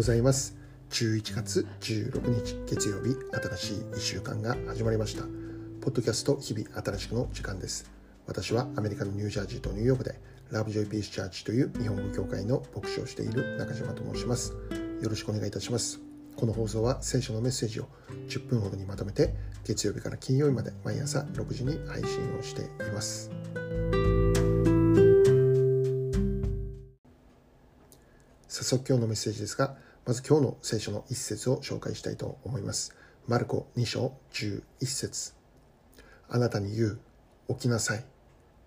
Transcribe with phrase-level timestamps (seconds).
[0.00, 0.56] ございます。
[0.92, 3.14] 11月16日月曜日
[3.54, 5.24] 新しい1週間が始まりました。
[5.82, 7.90] ポッドキャスト日々新しくの時間です。
[8.26, 10.18] 私はアメリカのニュージャージーとニューヨークで
[10.50, 14.54] ラブジョイピースチャーチという日本語協会の牧師をしている中島と申します。
[15.02, 16.00] よろしくお願いいたします。
[16.34, 17.88] この放送は聖書のメッセージを
[18.30, 23.30] 10分ほどにまとめて月曜日から金曜日まで毎朝6時に配信をしています。
[28.48, 32.96] 早速今日のメッセージですが、まず今日の聖書の一節を紹介したいと思います。
[33.28, 35.34] マルコ2章11節
[36.28, 37.00] あなたに言う、
[37.48, 38.04] 起きなさい。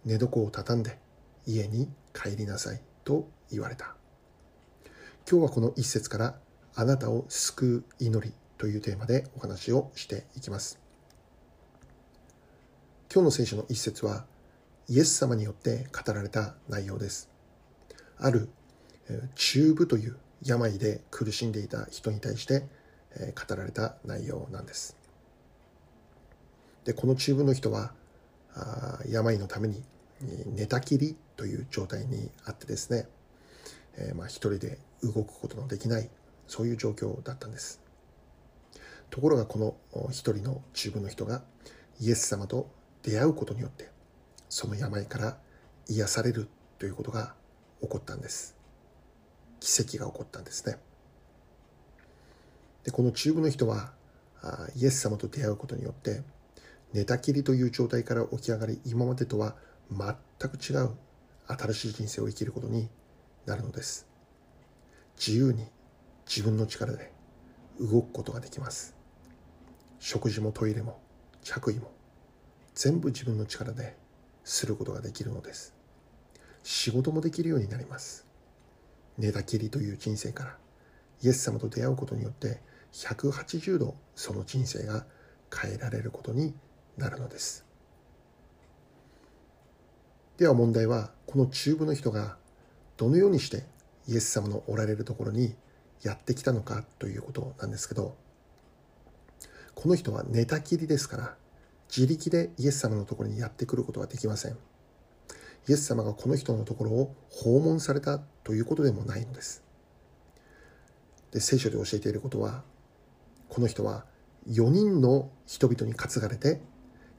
[0.05, 0.99] 寝床を畳んで
[1.47, 2.81] 家に帰りなさい。
[3.03, 3.95] と言われた。
[5.29, 6.35] 今日はこの一節から
[6.75, 10.79] あなたを救う祈りというテーマでお話をしていきます。
[13.11, 14.25] 今日の聖書の一節は
[14.87, 17.29] イエス様によって語られた内容です。
[18.19, 18.49] ある
[19.35, 22.67] 中部という病で苦しんでいた人に対して
[23.47, 24.97] 語られた内容なんです。
[26.85, 27.93] でこの中部の人は
[29.09, 29.83] 病のために
[30.55, 33.07] 寝たきりという状態にあってですね、
[33.97, 36.09] えー、まあ一人で動くことのできない
[36.47, 37.81] そういう状況だったんです。
[39.09, 41.43] ところがこの一人の中部の人が
[41.99, 42.69] イエス様と
[43.03, 43.89] 出会うことによって
[44.49, 45.37] その病から
[45.87, 46.47] 癒される
[46.79, 47.33] ということが
[47.81, 48.62] 起こったんです。
[49.63, 50.77] 奇跡が起こったんですね。
[52.83, 53.93] でこの中部の人は
[54.75, 56.21] イエス様と出会うことによって
[56.91, 59.55] 寝たきりという状態から起き上がり今までとは
[59.89, 60.91] 全く違う
[61.47, 62.89] 新しい人生を生きることに
[63.45, 64.05] なるのです。
[65.15, 65.65] 自由に
[66.27, 67.13] 自分の力で
[67.79, 68.93] 動くことができます。
[69.99, 70.99] 食事もトイレも
[71.41, 71.89] 着衣も
[72.75, 73.95] 全部自分の力で
[74.43, 75.73] することができるのです。
[76.63, 78.32] 仕事もできるようになります。
[79.17, 80.57] 寝たきりという人生から
[81.21, 82.61] イエス様と出会うことによって
[82.93, 85.05] 180度その人生が
[85.53, 86.53] 変えられることに
[86.97, 87.65] なるのです。
[90.37, 92.37] では問題はこの中部の人が
[92.97, 93.63] どのようにして
[94.07, 95.55] イエス様のおられるところに
[96.01, 98.15] やってきたのかということなんですけど
[99.75, 101.35] この人は寝たきりですから
[101.95, 104.57] 自力でイエス様のところにやってくることはできません。
[105.69, 109.63] イエス様がこの人のところを訪問されたということでもないのです。
[111.31, 112.63] で聖書で教えていることは
[113.49, 114.05] この人は
[114.49, 116.61] 4人の人々に担がれて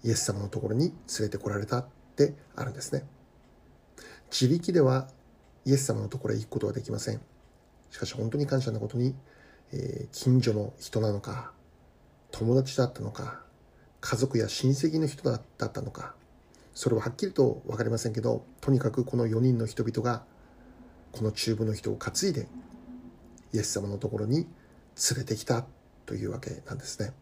[0.05, 1.87] イエス様のところに連れてこられたっ
[2.17, 3.05] てあるんですね。
[4.31, 5.09] 自力では
[5.65, 7.21] イエス様のところへ行くことはできません。
[7.91, 9.15] しかし本当に感謝なことに、
[9.73, 11.53] えー、近所の人なのか
[12.33, 13.41] 友達だったのか
[14.01, 16.17] 家族や親戚の人だったのか
[16.75, 20.25] それははっきりと分かりませんけどとにかくこの4人の人々が
[21.15, 22.49] この中部の人を担いで
[23.53, 24.49] イエス様のところに連
[25.19, 25.65] れてきた
[26.07, 27.13] というわけなんですね。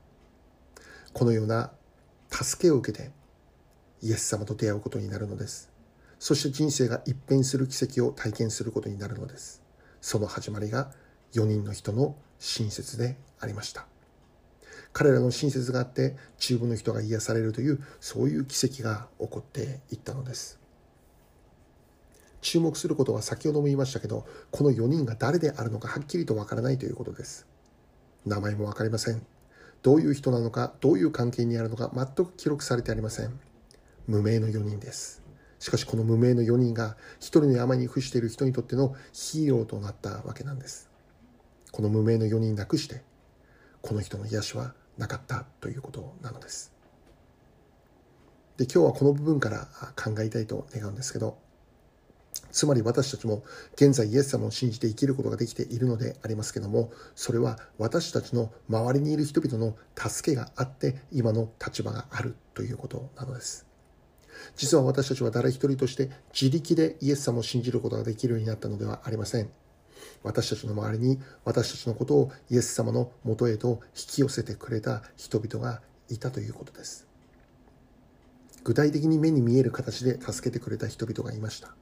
[1.12, 1.72] このような
[2.31, 3.10] 助けを受けて
[4.00, 5.70] イエス様と出会うことになるのです。
[6.19, 9.60] そして人生が一変する奇跡を体験することになるのです。
[10.00, 10.91] その始まりが
[11.34, 13.84] 4人の人の親切でありました。
[14.94, 20.61] 彼らの親切があって中部の人が癒されるというそういう奇跡が起こっていったのです。
[22.42, 27.47] 注目することは先ほども言いましたけどこの4人が誰であるのかはっきりとわからないということです。
[28.26, 29.25] 名前も分かりません。
[29.82, 33.41] どういう人なのかどういう関係にあるのか全く記録されてありません。
[34.06, 35.22] 無名の4人です。
[35.58, 40.91] しかしこの無名の4人が一人の山に伏している人にとってのヒーローとなったわけなんです。
[41.70, 43.02] この無名の4人なくして
[43.81, 46.72] この人の癒しはなかったということなのです。
[48.56, 51.38] で今日はこの部分から考えたいと願うんですけど
[52.50, 53.43] つまり私たちも
[53.75, 63.66] 現在イエス様を信じて生きることができているのでありますけどもそれは私たちの周りにいる人々の助けがあって今の立場があるということなのです
[64.56, 69.50] 実は私たちは誰一人として自力でイエス様を信じることができるようになったのではありません
[70.23, 77.06] 私たちの周りに私たちのことをイエス様のもとへと引き寄せてくれた人々がいたということです。
[78.64, 81.75] 具体的に目に見える形で助けてくれた人々がいました。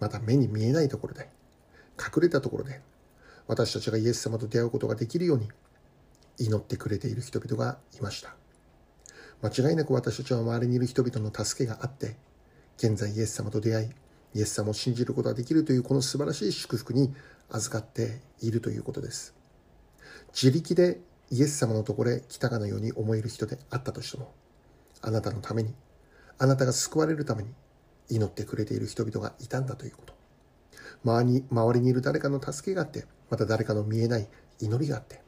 [0.00, 1.28] また目に見えないところで、
[1.98, 2.80] 隠れたところで、
[3.46, 5.48] 私たちがイエス様と出会うことができるように
[6.38, 8.34] 祈ってくれている人々がいました。
[9.42, 12.16] 間違いなく私たちは周りにいる人々の助けがあって、
[12.78, 13.90] 現在イエス様と出会い、
[14.34, 17.14] イエス様を信じることができるというこの素晴らしい祝福に
[17.50, 19.34] 預かっているということです。
[20.32, 21.00] 自力で
[21.30, 24.32] イエス様のところへ来たかのように思える人であったとしても、
[25.02, 25.74] あなたのために、
[26.38, 27.50] あなたが救われるために
[28.08, 30.14] 祈ってくれている人々がいたんだということ。
[31.04, 34.28] 周りに周りにいる誰かの助けがあって、また誰かの見えない
[34.60, 35.20] 祈りがあって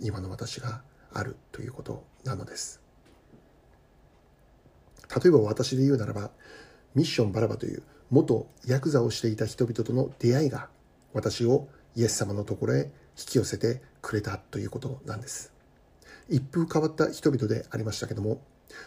[0.00, 0.82] 今の私が
[1.12, 2.80] あるということなのです
[5.22, 6.30] 例えば私で言うならば
[6.94, 10.68] ミッションバラバという元ヤクザをしていた人々との出会いが
[11.12, 15.52] 私をイエス様のところへ引き寄せてくれたということなんです
[16.28, 18.40] 一風変わった人々でありましたけども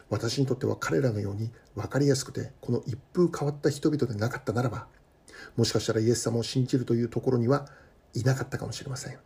[0.09, 4.87] 私にとっては彼らのように分かりやすくてこの一風変わった人々でなかったならば
[5.55, 7.67] もしかしたらイエス様を信じるというところには
[8.13, 9.17] いなかったかもしれません。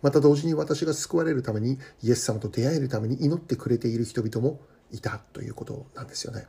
[0.00, 6.46] また同時に私が救われるためにイエス様と出会えるために祈ってくれている人々もいたということなんですよね。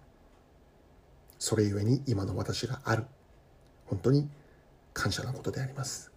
[1.39, 3.06] それゆえに今の私がある。
[3.86, 4.29] 本当に
[4.94, 6.12] 感謝なことであります。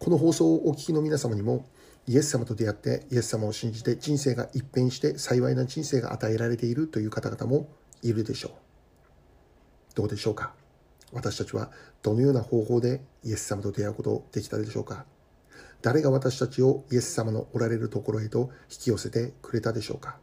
[0.00, 1.66] この放送をお聞きの皆様にも
[2.06, 7.68] イエス様と出会ってイエス様を信じて人生が一変して幸いな人生が与えられているという方々も
[8.02, 8.52] いるでしょう。
[9.94, 10.54] どうでしょうか？
[11.12, 11.70] 私たちは
[12.02, 15.04] どのような方法でイエス様と出会うことできたでしょうか？
[15.82, 20.16] 誰が私たちをイエス様のおられるところへと引き寄せてくれたでしょうか？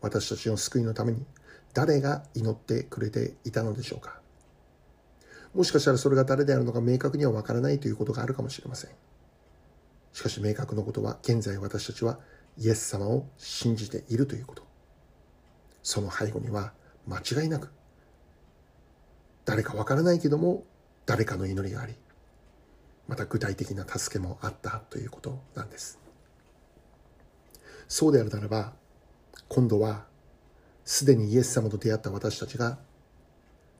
[0.00, 1.26] 私たちの救いのために
[1.74, 4.20] 誰が祈ってくれていたのでしょうか？
[5.56, 8.90] もしかしたらそれが誰であるのか明確にはわからないということがあるかもしれません。
[10.12, 12.18] しかし明確なことは現在私たちは
[12.58, 14.62] イエス様を信じているということ。
[15.82, 16.72] その背後には
[17.06, 17.70] 間違いなく
[19.46, 20.64] 誰かわからないけども
[21.06, 21.94] 誰かの祈りがあり
[23.08, 25.98] また具体的な助けもあったということなんです。
[27.88, 28.72] そうであるならば
[29.48, 30.04] 今度は
[30.84, 32.78] すでにイエス様と出会った私たちが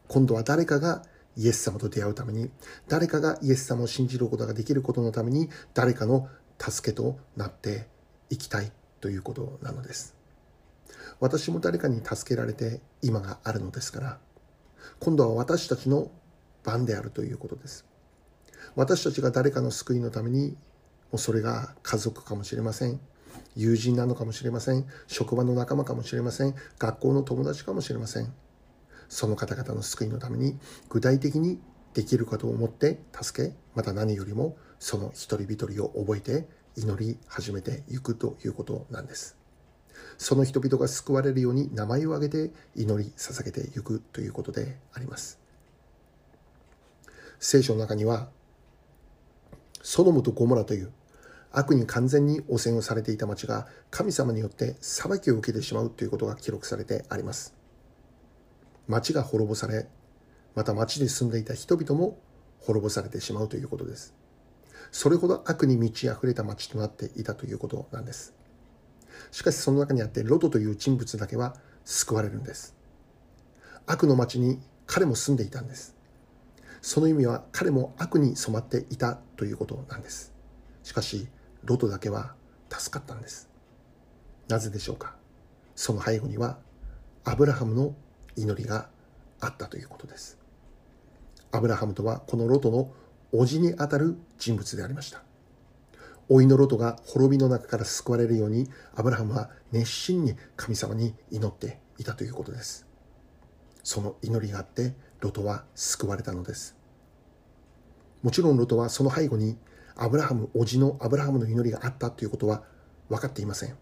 [0.08, 1.02] 今度は誰かが
[1.36, 2.50] イエス様と出会うために
[2.88, 6.28] 誰かがイエス様を信じることができることのために誰かの
[6.58, 7.86] 助けとなって
[8.30, 10.14] いきたいということなのです。
[11.20, 14.18] 私も誰かに助けられて今があるのですから
[15.00, 16.10] 今度は私たちの
[16.64, 17.86] 番であるということです。
[18.74, 20.56] 私たちが誰かの救いのためにも
[21.14, 23.00] うそれが家族かもしれません。
[23.54, 24.86] 友人なのかもしれません。
[25.06, 26.54] 職場の仲間かもしれません。
[26.78, 28.32] 学校の友達かもしれません。
[29.08, 30.58] その方々の救いのために
[30.88, 31.60] 具体的に
[31.94, 39.36] できるかと思って助けまた何よりもその一人一人を覚えて祈り始めていくということなんです。
[40.18, 45.38] その人々が救われるように名前を挙げて祈り捧げていくということであります。
[47.38, 48.28] 聖書の中には
[49.82, 50.90] ソドムとゴモラという
[51.52, 57.54] 悪に完全に汚染をされていた町が神様によって裁きを受けてしまうということが記録されてあります。
[58.88, 59.88] 町が滅ぼされ
[60.54, 62.18] また町で住んでいた人々も
[62.60, 64.14] 滅ぼされてしまうということです。
[64.92, 68.34] それほど悪に満ち溢れた町となっていたということなんです。
[69.32, 72.74] しかしその中にあってロトという人物だけは救われるんです。
[73.86, 75.96] 悪の町に彼も住んでいたんです。
[76.80, 80.32] その意味は彼も悪に染まっていたということなんです。
[80.84, 81.26] しかし
[81.64, 82.34] ロトだけは
[82.70, 83.48] 助かったんです。
[84.48, 85.16] なぜでしょうか？
[85.74, 86.58] その背後には
[87.24, 87.94] アブラハムの
[88.36, 88.88] 祈りが
[89.40, 90.38] あったということです。
[91.52, 92.92] アブラハムとはこのロトの
[93.32, 95.22] 叔父にあたる人物でありました。
[96.28, 102.86] 老いのロトが滅びの中から救われるようにアブラハムは熱心に神様に祈っていたということです。
[103.84, 106.76] その祈りがあってロトは救われたのです。
[108.22, 109.56] もちろんロトはその背後に
[109.94, 112.64] アブラハム叔父のアブラハムの祈りがあったということは
[113.08, 113.76] 分かっていません。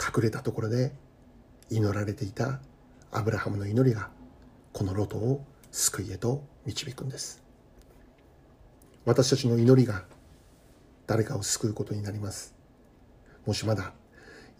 [0.00, 0.92] 隠れたところで
[1.70, 2.60] 祈られていた
[3.10, 4.10] アブラハムの祈りが
[4.72, 7.44] このロトを救いへと導くんです
[9.04, 10.04] 私たちの祈りが
[11.06, 12.54] 誰かを救うことになります。
[13.46, 13.92] もしまだ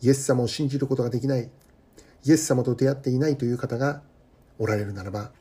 [0.02, 1.50] イエス様を信じることができない、
[2.25, 4.02] イエス様と出会っていないという方が
[4.58, 5.32] おられるならば、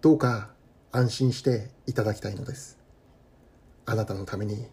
[0.00, 0.50] どうか
[0.90, 2.78] 安心していただきたいのです。
[3.86, 4.66] あなたのために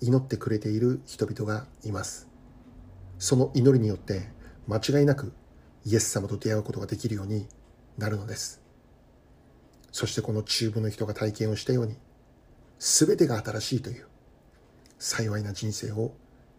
[0.00, 2.28] 祈ってくれている人々がいます。
[3.20, 4.28] その祈りによって
[4.66, 5.32] 間違いなく
[5.84, 7.46] イエス様と出会うことができるように
[7.98, 8.62] なるのです。
[9.92, 11.96] そしてこの中部の人が体験をしたように、
[12.78, 14.06] 全てが新しいという
[14.98, 16.14] 幸いな人生を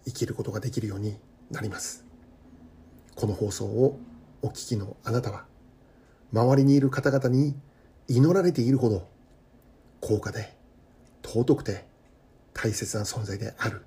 [0.06, 1.18] 生きることができるように
[1.52, 2.06] なります。
[3.16, 4.00] この放送を
[4.42, 5.46] お聞きのあなたは
[6.32, 7.56] 周りにいる方々に
[8.08, 9.08] 祈られているほど
[10.00, 10.56] 高価で
[11.24, 11.86] 尊くて
[12.54, 13.84] 大切な存在である。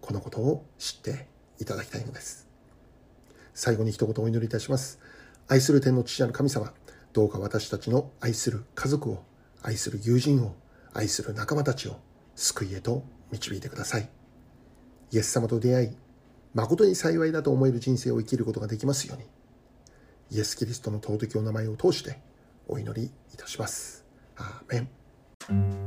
[0.00, 1.26] このことを知って
[1.58, 2.45] いただきたいのです。
[3.56, 5.00] 最後に一言お祈りいたします
[5.48, 6.72] 愛する天の父なる神様
[7.12, 9.24] どうか私たちの愛する家族を
[9.62, 10.54] 愛する友人を
[10.92, 11.96] 愛する仲間たちを
[12.34, 14.08] 救いへと導いてください。
[15.12, 15.96] イエス様と出会い、
[16.54, 19.24] 誠に幸いだと思える人生を生きることができますように、
[20.30, 22.18] イエス・キリストの尊きお名前を通して
[22.68, 24.04] お祈りいたします。
[24.36, 25.85] アーメン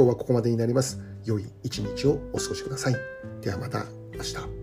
[0.00, 0.98] 今日はここまでになります。
[1.26, 2.96] 良い一日をお過ごしください。
[3.42, 4.59] ではまた明日。